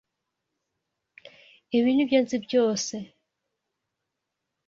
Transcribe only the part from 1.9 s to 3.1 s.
nibyo nzi byose